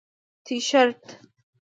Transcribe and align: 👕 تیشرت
👕 0.03 0.03
تیشرت 0.45 1.05